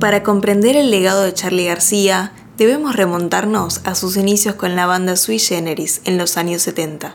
[0.00, 5.16] Para comprender el legado de Charlie García, debemos remontarnos a sus inicios con la banda
[5.16, 7.14] Sui Generis en los años 70.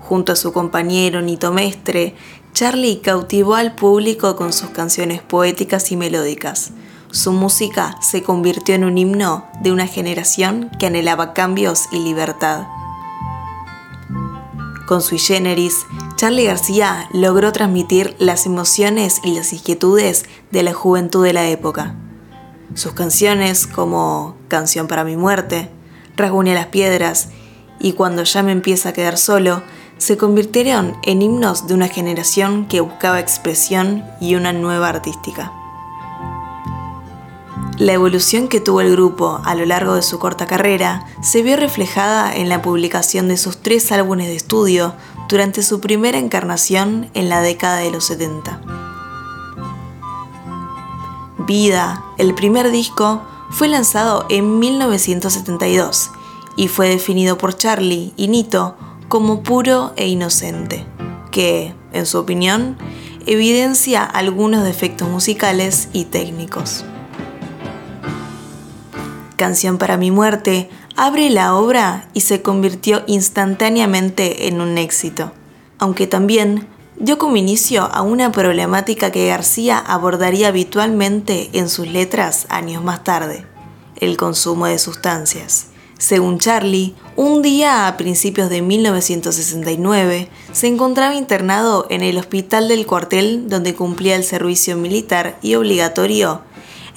[0.00, 2.14] Junto a su compañero Nito Mestre,
[2.54, 6.72] Charlie cautivó al público con sus canciones poéticas y melódicas.
[7.10, 12.66] Su música se convirtió en un himno de una generación que anhelaba cambios y libertad.
[14.86, 15.74] Con Sui Generis,
[16.18, 21.94] Charlie García logró transmitir las emociones y las inquietudes de la juventud de la época.
[22.74, 25.70] Sus canciones como Canción para mi muerte,
[26.16, 27.28] Rasguña las piedras
[27.78, 29.62] y Cuando ya me empieza a quedar solo
[29.98, 35.52] se convirtieron en himnos de una generación que buscaba expresión y una nueva artística.
[37.76, 41.56] La evolución que tuvo el grupo a lo largo de su corta carrera se vio
[41.56, 44.94] reflejada en la publicación de sus tres álbumes de estudio
[45.28, 48.60] durante su primera encarnación en la década de los 70.
[51.46, 56.10] Vida, el primer disco, fue lanzado en 1972
[56.56, 58.76] y fue definido por Charlie y Nito
[59.08, 60.86] como puro e inocente,
[61.30, 62.76] que, en su opinión,
[63.26, 66.84] evidencia algunos defectos musicales y técnicos.
[69.36, 70.68] Canción para mi muerte
[70.98, 75.30] abre la obra y se convirtió instantáneamente en un éxito,
[75.78, 76.66] aunque también
[76.98, 83.04] dio como inicio a una problemática que García abordaría habitualmente en sus letras años más
[83.04, 83.46] tarde,
[84.00, 85.68] el consumo de sustancias.
[85.98, 92.86] Según Charlie, un día a principios de 1969 se encontraba internado en el hospital del
[92.86, 96.42] cuartel donde cumplía el servicio militar y obligatorio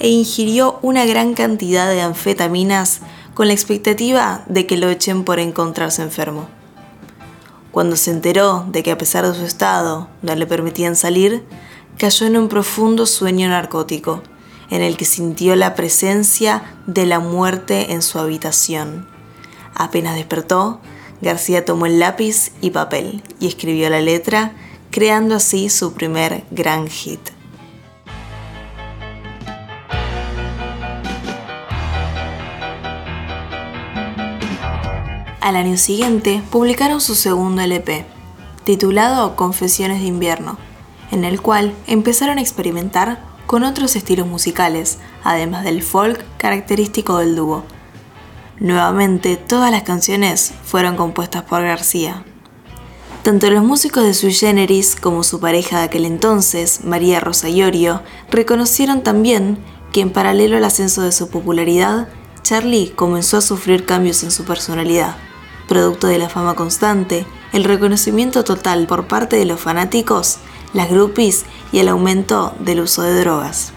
[0.00, 3.02] e ingirió una gran cantidad de anfetaminas
[3.34, 6.48] con la expectativa de que lo echen por encontrarse enfermo.
[7.70, 11.42] Cuando se enteró de que a pesar de su estado no le permitían salir,
[11.96, 14.22] cayó en un profundo sueño narcótico,
[14.70, 19.06] en el que sintió la presencia de la muerte en su habitación.
[19.74, 20.80] Apenas despertó,
[21.20, 24.52] García tomó el lápiz y papel y escribió la letra,
[24.90, 27.20] creando así su primer gran hit.
[35.42, 38.06] Al año siguiente publicaron su segundo LP,
[38.62, 40.56] titulado Confesiones de invierno,
[41.10, 47.34] en el cual empezaron a experimentar con otros estilos musicales, además del folk característico del
[47.34, 47.64] dúo.
[48.60, 52.22] Nuevamente, todas las canciones fueron compuestas por García.
[53.24, 58.00] Tanto los músicos de Sui Generis como su pareja de aquel entonces, María Rosa Iorio,
[58.30, 59.58] reconocieron también
[59.92, 62.06] que en paralelo al ascenso de su popularidad,
[62.44, 65.16] Charlie comenzó a sufrir cambios en su personalidad
[65.68, 70.38] producto de la fama constante, el reconocimiento total por parte de los fanáticos,
[70.72, 73.72] las groupies y el aumento del uso de drogas.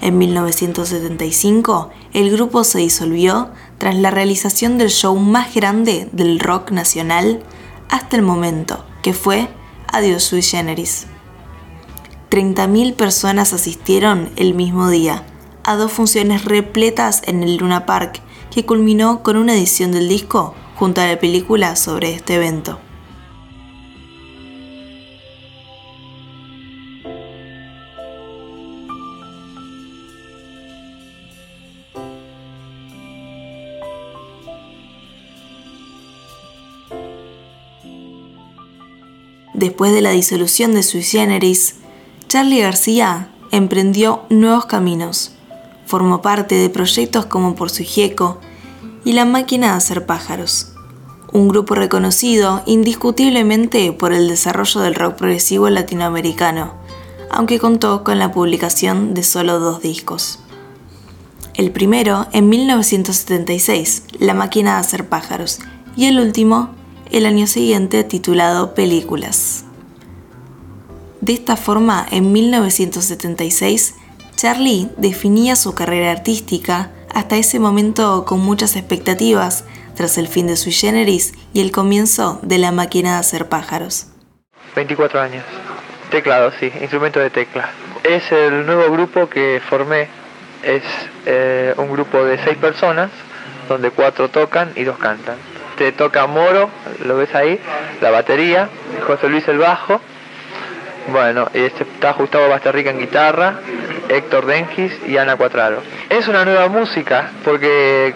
[0.00, 6.70] En 1975, el grupo se disolvió tras la realización del show más grande del rock
[6.70, 7.42] nacional
[7.88, 9.48] hasta el momento, que fue
[9.92, 11.06] Adiós Sui Generis.
[12.30, 15.24] 30.000 personas asistieron el mismo día
[15.64, 18.20] a dos funciones repletas en el Luna Park
[18.56, 22.78] que culminó con una edición del disco junto a la película sobre este evento.
[39.52, 41.74] Después de la disolución de Sui Generis,
[42.26, 45.35] Charlie García emprendió nuevos caminos
[45.86, 48.40] Formó parte de proyectos como Por su Gieco
[49.04, 50.72] y La Máquina de Hacer Pájaros,
[51.32, 56.74] un grupo reconocido indiscutiblemente por el desarrollo del rock progresivo latinoamericano,
[57.30, 60.40] aunque contó con la publicación de solo dos discos.
[61.54, 65.60] El primero en 1976, La Máquina de Hacer Pájaros,
[65.96, 66.70] y el último
[67.10, 69.64] el año siguiente titulado Películas.
[71.20, 73.94] De esta forma, en 1976,
[74.36, 79.64] Charlie definía su carrera artística hasta ese momento con muchas expectativas
[79.96, 84.08] tras el fin de Sui Generis y el comienzo de la máquina de hacer pájaros.
[84.74, 85.42] 24 años.
[86.10, 87.70] Teclado, sí, instrumento de tecla.
[88.04, 90.08] Es el nuevo grupo que formé.
[90.62, 90.82] Es
[91.24, 93.10] eh, un grupo de seis personas,
[93.70, 95.36] donde cuatro tocan y dos cantan.
[95.78, 96.68] Te toca Moro,
[97.06, 97.58] lo ves ahí,
[98.02, 98.68] la batería,
[99.06, 100.00] José Luis el bajo,
[101.08, 103.60] bueno, este está Gustavo Bastarrica en guitarra,
[104.08, 105.82] Héctor Dengis y Ana Cuatraro.
[106.08, 108.14] Es una nueva música porque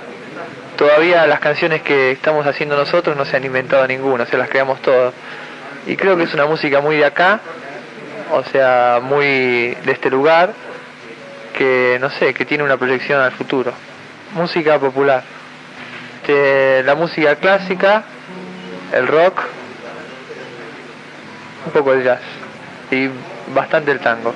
[0.77, 4.81] todavía las canciones que estamos haciendo nosotros no se han inventado ninguna, se las creamos
[4.81, 5.13] todas.
[5.87, 7.41] Y creo que es una música muy de acá,
[8.33, 10.53] o sea, muy de este lugar,
[11.57, 13.73] que, no sé, que tiene una proyección al futuro.
[14.35, 15.23] Música popular.
[16.27, 18.05] la música clásica,
[18.93, 19.41] el rock,
[21.67, 22.21] un poco de jazz
[22.91, 23.09] y
[23.53, 24.35] bastante el tango.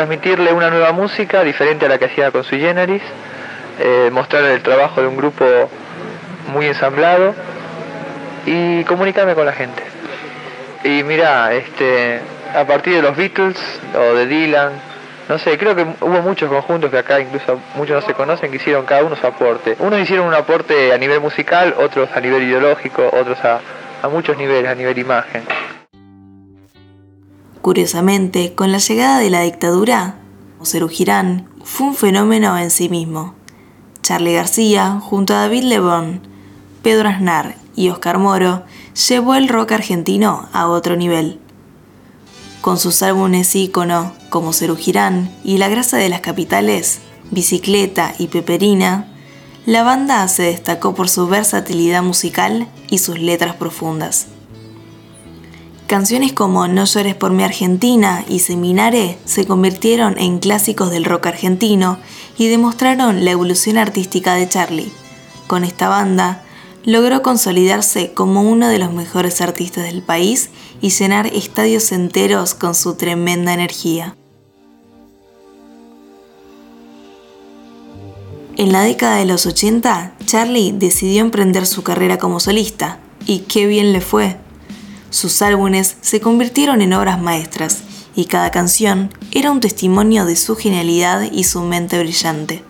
[0.00, 3.02] Transmitirle una nueva música diferente a la que hacía con su generis,
[3.78, 5.44] eh, mostrar el trabajo de un grupo
[6.54, 7.34] muy ensamblado
[8.46, 9.82] y comunicarme con la gente.
[10.84, 12.18] Y mira, este,
[12.56, 13.58] a partir de los Beatles
[13.94, 14.72] o de Dylan,
[15.28, 18.56] no sé, creo que hubo muchos conjuntos que acá incluso muchos no se conocen que
[18.56, 19.76] hicieron cada uno su aporte.
[19.80, 23.60] Unos hicieron un aporte a nivel musical, otros a nivel ideológico, otros a,
[24.02, 25.42] a muchos niveles, a nivel imagen.
[27.62, 30.16] Curiosamente, con la llegada de la dictadura,
[30.64, 33.34] Cerú Girán fue un fenómeno en sí mismo.
[34.02, 36.22] Charlie García, junto a David Lebón,
[36.82, 38.64] Pedro Aznar y Oscar Moro,
[39.08, 41.38] llevó el rock argentino a otro nivel.
[42.62, 48.28] Con sus álbumes ícono como Cerú Girán y La Grasa de las Capitales, Bicicleta y
[48.28, 49.06] Peperina,
[49.66, 54.26] la banda se destacó por su versatilidad musical y sus letras profundas.
[55.90, 61.26] Canciones como No llores por mi Argentina y Seminare se convirtieron en clásicos del rock
[61.26, 61.98] argentino
[62.38, 64.92] y demostraron la evolución artística de Charlie.
[65.48, 66.44] Con esta banda,
[66.84, 70.50] logró consolidarse como uno de los mejores artistas del país
[70.80, 74.14] y llenar estadios enteros con su tremenda energía.
[78.56, 83.66] En la década de los 80, Charlie decidió emprender su carrera como solista, y qué
[83.66, 84.36] bien le fue.
[85.10, 87.82] Sus álbumes se convirtieron en obras maestras
[88.14, 92.62] y cada canción era un testimonio de su genialidad y su mente brillante.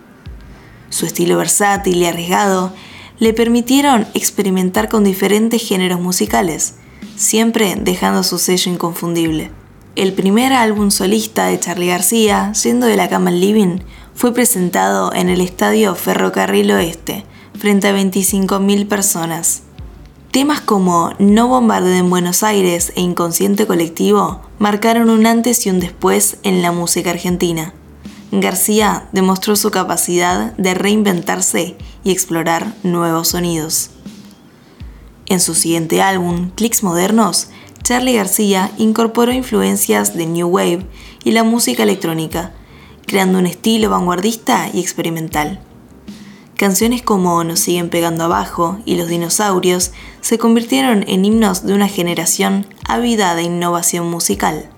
[0.88, 2.72] Su estilo versátil y arriesgado
[3.18, 6.76] le permitieron experimentar con diferentes géneros musicales,
[7.16, 9.50] siempre dejando su sello inconfundible.
[9.94, 13.80] El primer álbum solista de Charlie García, siendo de la cama al living,
[14.14, 17.26] fue presentado en el estadio Ferrocarril Oeste,
[17.58, 19.62] frente a 25.000 personas.
[20.30, 25.80] Temas como No bombardeen en Buenos Aires e Inconsciente Colectivo marcaron un antes y un
[25.80, 27.74] después en la música argentina.
[28.30, 33.90] García demostró su capacidad de reinventarse y explorar nuevos sonidos.
[35.26, 37.48] En su siguiente álbum, Clicks Modernos,
[37.82, 40.86] Charlie García incorporó influencias de New Wave
[41.24, 42.52] y la música electrónica,
[43.04, 45.60] creando un estilo vanguardista y experimental.
[46.60, 51.88] Canciones como Nos siguen pegando abajo y Los dinosaurios se convirtieron en himnos de una
[51.88, 54.68] generación ávida de innovación musical.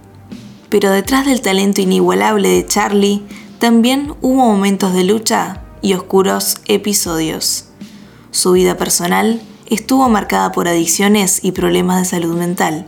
[0.68, 3.22] Pero detrás del talento inigualable de Charlie,
[3.58, 7.66] también hubo momentos de lucha y oscuros episodios.
[8.30, 12.86] Su vida personal estuvo marcada por adicciones y problemas de salud mental.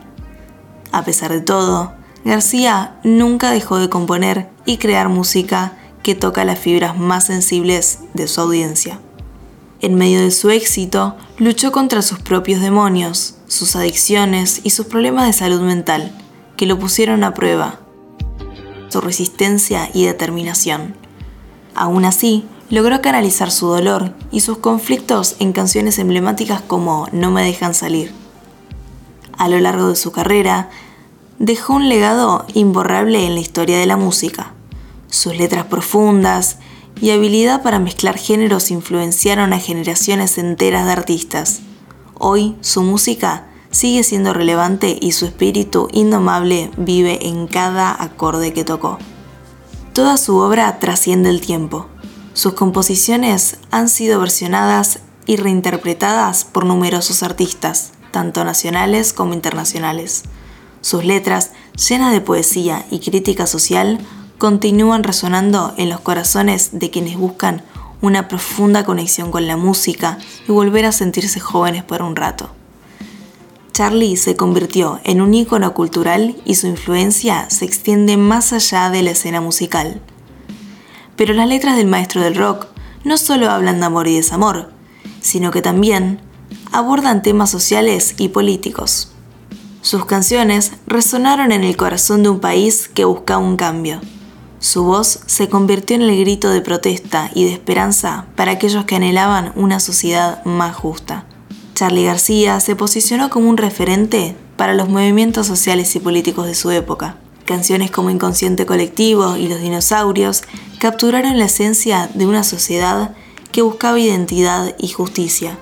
[0.93, 1.93] A pesar de todo,
[2.25, 8.29] García nunca dejó de componer y crear música que toca las fibras más sensibles de
[8.29, 9.01] su audiencia.
[9.85, 15.27] En medio de su éxito, luchó contra sus propios demonios, sus adicciones y sus problemas
[15.27, 16.11] de salud mental,
[16.57, 17.81] que lo pusieron a prueba.
[18.89, 20.97] Su resistencia y determinación.
[21.75, 27.45] Aún así, logró canalizar su dolor y sus conflictos en canciones emblemáticas como No me
[27.45, 28.15] dejan salir.
[29.37, 30.71] A lo largo de su carrera,
[31.39, 34.55] dejó un legado imborrable en la historia de la música.
[35.11, 36.57] Sus letras profundas
[37.01, 41.61] y habilidad para mezclar géneros influenciaron a generaciones enteras de artistas.
[42.15, 48.65] Hoy su música sigue siendo relevante y su espíritu indomable vive en cada acorde que
[48.65, 48.99] tocó.
[49.93, 51.87] Toda su obra trasciende el tiempo.
[52.33, 60.25] Sus composiciones han sido versionadas y reinterpretadas por numerosos artistas, tanto nacionales como internacionales.
[60.81, 61.53] Sus letras,
[61.89, 63.99] llenas de poesía y crítica social,
[64.45, 67.63] continúan resonando en los corazones de quienes buscan
[68.03, 72.51] una profunda conexión con la música y volver a sentirse jóvenes por un rato.
[73.73, 79.03] Charlie se convirtió en un ícono cultural y su influencia se extiende más allá de
[79.03, 80.03] la escena musical.
[81.17, 82.67] Pero las letras del maestro del rock
[83.03, 84.73] no solo hablan de amor y desamor,
[85.23, 86.21] sino que también
[86.71, 89.11] abordan temas sociales y políticos.
[89.81, 94.03] Sus canciones resonaron en el corazón de un país que buscaba un cambio
[94.65, 98.97] su voz se convirtió en el grito de protesta y de esperanza para aquellos que
[98.97, 101.27] anhelaban una sociedad más justa.
[101.75, 106.71] Charlie García se posicionó como un referente para los movimientos sociales y políticos de su
[106.71, 107.19] época.
[107.45, 110.45] Canciones como Inconsciente Colectivo y Los Dinosaurios
[110.79, 113.15] capturaron la esencia de una sociedad
[113.53, 115.59] que buscaba identidad y justicia.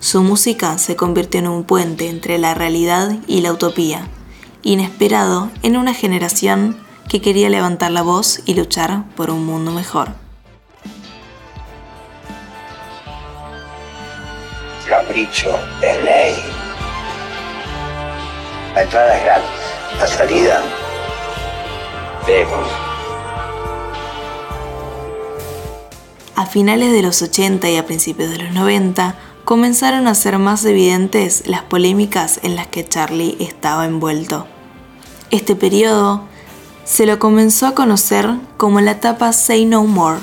[0.00, 4.08] Su música se convirtió en un puente entre la realidad y la utopía,
[4.62, 10.10] inesperado en una generación que quería levantar la voz y luchar por un mundo mejor.
[14.88, 15.50] Capricho
[15.82, 16.34] es ley.
[18.76, 19.50] La entrada es gratis.
[19.98, 20.62] La salida,
[22.28, 22.68] vemos.
[26.36, 30.64] A finales de los 80 y a principios de los 90, comenzaron a ser más
[30.64, 34.46] evidentes las polémicas en las que Charlie estaba envuelto.
[35.32, 36.29] Este periodo
[36.90, 40.18] se lo comenzó a conocer como la etapa Say No More,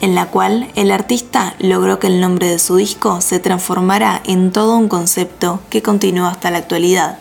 [0.00, 4.50] en la cual el artista logró que el nombre de su disco se transformara en
[4.50, 7.20] todo un concepto que continúa hasta la actualidad,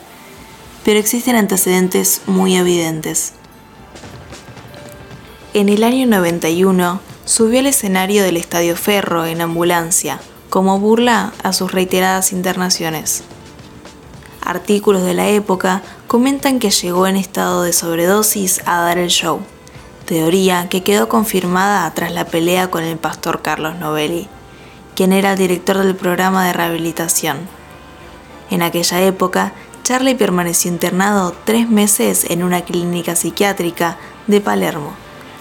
[0.83, 3.33] pero existen antecedentes muy evidentes.
[5.53, 10.19] En el año 91 subió al escenario del Estadio Ferro en ambulancia,
[10.49, 13.23] como burla a sus reiteradas internaciones.
[14.51, 19.39] Artículos de la época comentan que llegó en estado de sobredosis a dar el show,
[20.05, 24.27] teoría que quedó confirmada tras la pelea con el pastor Carlos Novelli,
[24.93, 27.37] quien era el director del programa de rehabilitación.
[28.49, 29.53] En aquella época,
[29.83, 33.95] Charlie permaneció internado tres meses en una clínica psiquiátrica
[34.27, 34.91] de Palermo,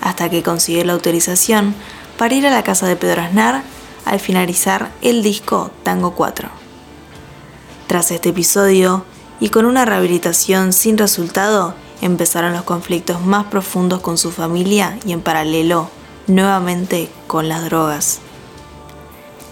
[0.00, 1.74] hasta que consiguió la autorización
[2.16, 3.64] para ir a la casa de Pedro Aznar
[4.04, 6.59] al finalizar el disco Tango 4.
[7.90, 9.04] Tras este episodio,
[9.40, 15.10] y con una rehabilitación sin resultado, empezaron los conflictos más profundos con su familia y
[15.10, 15.90] en paralelo,
[16.28, 18.20] nuevamente con las drogas.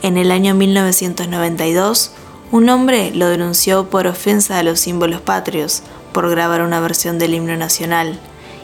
[0.03, 2.13] En el año 1992,
[2.53, 7.35] un hombre lo denunció por ofensa a los símbolos patrios, por grabar una versión del
[7.35, 8.21] himno nacional,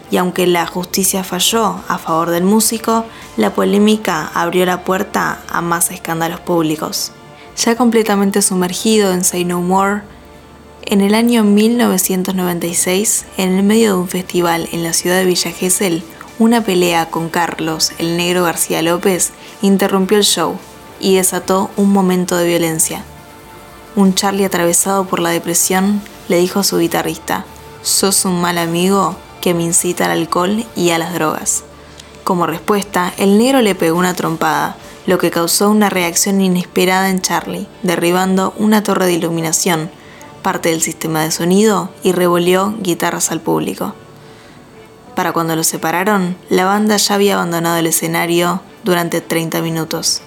[0.09, 5.61] y aunque la justicia falló a favor del músico, la polémica abrió la puerta a
[5.63, 7.11] más escándalos públicos.
[7.57, 10.03] Ya completamente sumergido en Say No More,
[10.87, 15.51] en el año 1996, en el medio de un festival en la ciudad de Villa
[15.51, 16.03] Gesell,
[16.39, 19.31] una pelea con Carlos, el negro García López,
[19.63, 20.59] interrumpió el show
[21.01, 23.05] y desató un momento de violencia.
[23.97, 27.47] Un Charlie atravesado por la depresión le dijo a su guitarrista,
[27.83, 31.65] sos un mal amigo que me incita al alcohol y a las drogas.
[32.25, 37.21] Como respuesta, el negro le pegó una trompada, lo que causó una reacción inesperada en
[37.21, 39.91] Charlie, derribando una torre de iluminación,
[40.43, 43.95] parte del sistema de sonido y revolvió guitarras al público.
[45.15, 50.23] Para cuando los separaron, la banda ya había abandonado el escenario durante 30 minutos.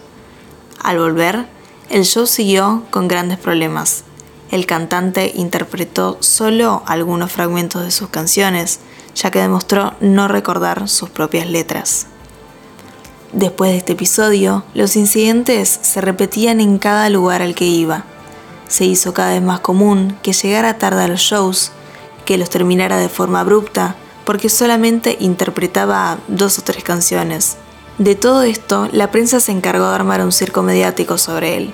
[0.81, 1.45] Al volver,
[1.89, 4.03] el show siguió con grandes problemas.
[4.49, 8.79] El cantante interpretó solo algunos fragmentos de sus canciones,
[9.13, 12.07] ya que demostró no recordar sus propias letras.
[13.33, 18.05] Después de este episodio, los incidentes se repetían en cada lugar al que iba.
[18.67, 21.71] Se hizo cada vez más común que llegara tarde a los shows,
[22.25, 27.57] que los terminara de forma abrupta, porque solamente interpretaba dos o tres canciones.
[27.97, 31.73] De todo esto, la prensa se encargó de armar un circo mediático sobre él,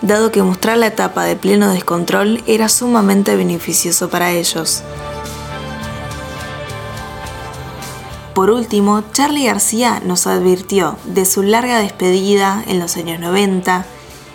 [0.00, 4.82] dado que mostrar la etapa de pleno descontrol era sumamente beneficioso para ellos.
[8.34, 13.84] Por último, Charlie García nos advirtió de su larga despedida en los años 90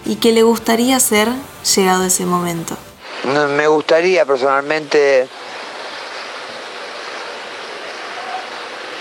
[0.06, 1.28] y que le gustaría ser
[1.76, 2.78] llegado ese momento.
[3.26, 5.28] Me gustaría personalmente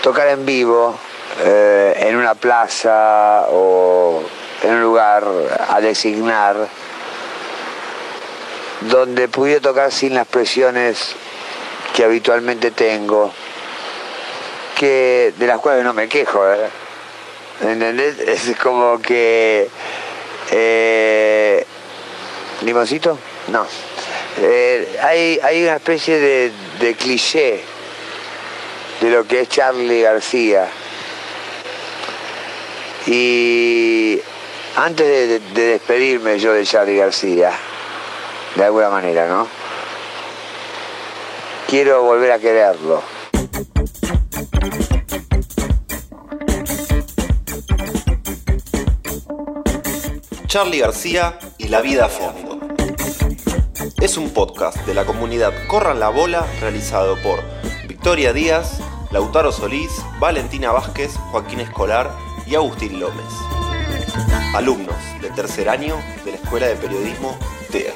[0.03, 0.99] tocar en vivo
[1.45, 4.21] eh, en una plaza o
[4.63, 5.23] en un lugar
[5.69, 6.67] a designar
[8.81, 11.15] donde pudiera tocar sin las presiones
[11.95, 13.31] que habitualmente tengo
[14.79, 16.69] que de las cuales no me quejo, ¿eh?
[17.61, 18.17] ¿entendés?
[18.49, 19.67] Es como que
[20.51, 21.65] eh,
[22.61, 23.19] limoncito,
[23.49, 23.67] no.
[24.37, 27.61] Eh, hay, hay una especie de, de cliché
[29.01, 30.69] de lo que es Charlie García.
[33.05, 34.21] Y
[34.77, 37.51] antes de, de, despedirme yo de Charlie García,
[38.55, 39.45] de alguna manera, ¿no?
[41.67, 43.18] Quiero volver a quererlo.
[50.49, 52.59] Charlie García y La Vida a Fondo.
[54.01, 57.39] Es un podcast de la comunidad Corran la Bola realizado por
[57.87, 58.79] Victoria Díaz,
[59.11, 62.09] Lautaro Solís, Valentina Vázquez, Joaquín Escolar
[62.47, 63.31] y Agustín López.
[64.55, 67.37] Alumnos de tercer año de la Escuela de Periodismo
[67.71, 67.93] TEA.